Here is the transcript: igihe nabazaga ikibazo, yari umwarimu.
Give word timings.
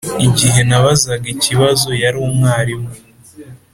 igihe 0.27 0.59
nabazaga 0.69 1.27
ikibazo, 1.35 1.89
yari 2.03 2.17
umwarimu. 2.27 2.91